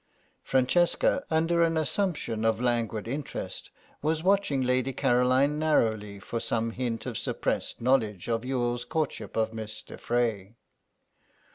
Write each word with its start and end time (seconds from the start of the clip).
Francesca, 0.43 1.23
under 1.29 1.61
an 1.61 1.77
assumption 1.77 2.43
of 2.43 2.59
languid 2.59 3.07
interest, 3.07 3.69
was 4.01 4.23
watching 4.23 4.63
Lady 4.63 4.91
Caroline 4.93 5.59
narrowly 5.59 6.19
for 6.19 6.39
some 6.39 6.71
hint 6.71 7.05
of 7.05 7.19
suppressed 7.19 7.79
knowledge 7.79 8.27
of 8.27 8.43
Youghal's 8.43 8.83
courtship 8.83 9.37
of 9.37 9.53
Miss 9.53 9.83
de 9.83 9.99
Frey. 9.99 10.55